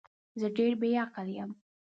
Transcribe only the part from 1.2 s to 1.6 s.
یم